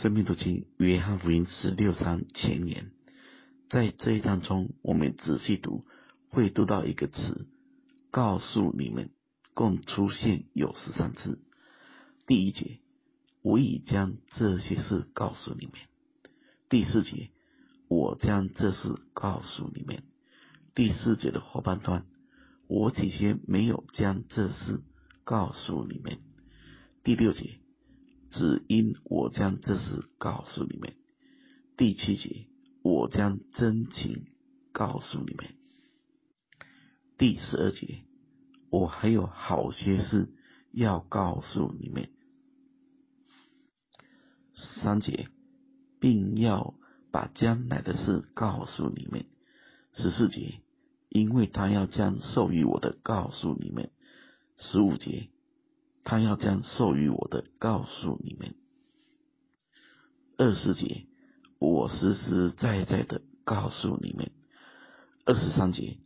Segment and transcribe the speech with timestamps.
[0.00, 2.90] 生命读经约翰福音十六章前言，
[3.68, 5.84] 在这一章中，我们仔细读，
[6.30, 7.46] 会读到一个词，
[8.10, 9.10] 告诉你们，
[9.52, 11.40] 共出现有十三次。
[12.26, 12.80] 第一节，
[13.42, 15.74] 我已将这些事告诉你们。
[16.70, 17.30] 第四节，
[17.86, 20.02] 我将这事告诉你们。
[20.74, 22.06] 第四节的后半段，
[22.66, 24.82] 我起先没有将这事
[25.22, 26.18] 告诉你们。
[27.04, 27.61] 第六节。
[28.32, 30.94] 只因我将这事告诉你们，
[31.76, 32.46] 第七节，
[32.82, 34.26] 我将真情
[34.72, 35.54] 告诉你们，
[37.18, 38.04] 第十二节，
[38.70, 40.32] 我还有好些事
[40.72, 42.08] 要告诉你们，
[44.82, 45.28] 三节，
[46.00, 46.74] 并要
[47.10, 49.26] 把将来的事告诉你们，
[49.94, 50.60] 十四节，
[51.10, 53.90] 因为他要将授予我的告诉你们，
[54.56, 55.28] 十五节。
[56.04, 58.54] 他要将授予我的告诉你们。
[60.36, 61.06] 二十节，
[61.58, 64.32] 我实实在在的告诉你们。
[65.24, 65.98] 二十三节，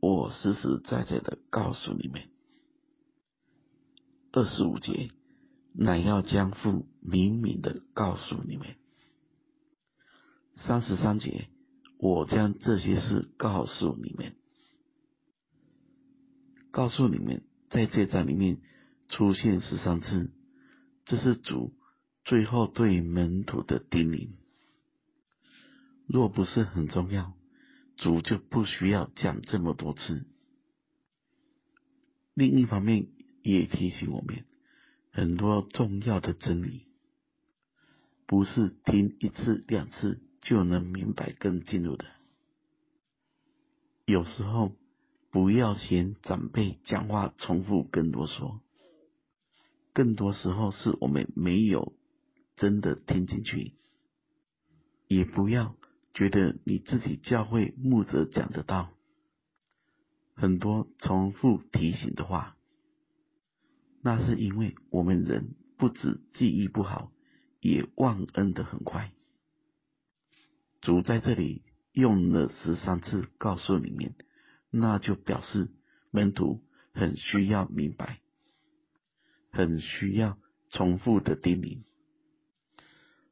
[0.00, 2.22] 我实实在在的告诉你们。
[4.32, 5.10] 二十五节，
[5.72, 8.74] 乃要将父明明的告诉你们。
[10.56, 11.48] 三十三节，
[11.98, 14.34] 我将这些事告诉你们，
[16.72, 18.58] 告诉你们，在这章里面。
[19.08, 20.30] 出现十三次，
[21.04, 21.72] 这是主
[22.24, 24.30] 最后对门徒的叮咛。
[26.06, 27.34] 若不是很重要，
[27.96, 30.26] 主就不需要讲这么多次。
[32.34, 33.08] 另一方面，
[33.42, 34.44] 也提醒我们，
[35.10, 36.86] 很多重要的真理，
[38.26, 42.04] 不是听一次两次就能明白跟进入的。
[44.04, 44.76] 有时候，
[45.30, 48.60] 不要嫌长辈讲话重复跟啰嗦。
[49.96, 51.94] 更多时候是我们没有
[52.58, 53.72] 真的听进去，
[55.08, 55.74] 也不要
[56.12, 58.92] 觉得你自己教会牧者讲的道
[60.34, 62.58] 很多重复提醒的话，
[64.02, 67.10] 那是因为我们人不止记忆不好，
[67.62, 69.14] 也忘恩的很快。
[70.82, 71.62] 主在这里
[71.92, 74.14] 用了十三次告诉你们，
[74.70, 75.70] 那就表示
[76.10, 76.62] 门徒
[76.92, 78.20] 很需要明白。
[79.56, 81.82] 很需要重复的叮咛。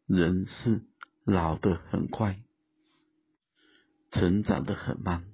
[0.07, 0.83] 人是
[1.25, 2.43] 老的很快，
[4.11, 5.27] 成长的很慢，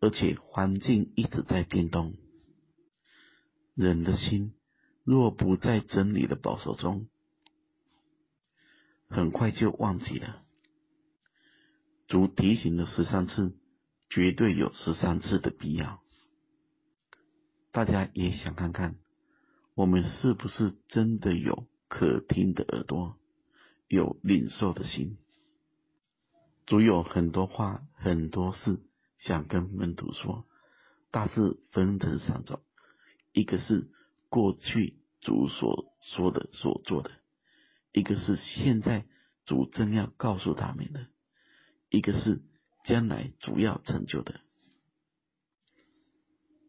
[0.00, 2.14] 而且环境一直在变动。
[3.74, 4.54] 人的心
[5.02, 7.08] 若不在真理的保守中，
[9.08, 10.44] 很快就忘记了。
[12.06, 13.56] 主提醒了十三次，
[14.08, 16.00] 绝对有十三次的必要。
[17.72, 18.96] 大家也想看看。
[19.74, 23.16] 我们是不是真的有可听的耳朵，
[23.88, 25.16] 有领受的心？
[26.66, 28.80] 主有很多话、很多事
[29.18, 30.44] 想跟门徒说，
[31.10, 32.60] 大致分成三种：
[33.32, 33.90] 一个是
[34.28, 37.10] 过去主所说的、所做的；
[37.92, 39.06] 一个是现在
[39.46, 41.06] 主正要告诉他们的；
[41.88, 42.42] 一个是
[42.84, 44.38] 将来主要成就的。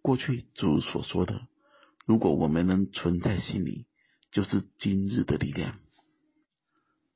[0.02, 1.48] 过去主所说的。
[2.06, 3.86] 如果我们能存在心里，
[4.32, 5.76] 就是今日的力量；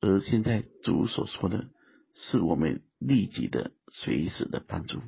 [0.00, 1.68] 而现在主所说的，
[2.14, 5.00] 是我们立即的、随时的帮助；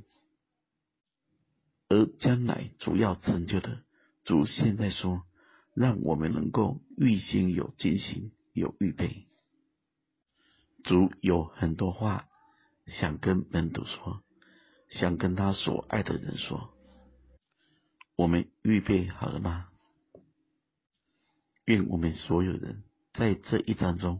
[1.89, 3.83] 而将来主要成就的，
[4.25, 5.23] 主现在说，
[5.75, 9.29] 让我们能够预先有进行、有预备。
[10.85, 12.27] 主有很多话
[12.87, 14.23] 想跟门徒说，
[14.91, 16.75] 想跟他所爱的人说。
[18.17, 19.69] 我们预备好了吗？
[21.70, 22.82] 愿我们所有人
[23.12, 24.19] 在这一章中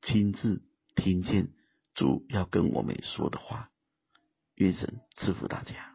[0.00, 0.62] 亲自
[0.96, 1.50] 听见
[1.94, 3.68] 主要跟我们说的话。
[4.54, 5.91] 愿神赐福大家。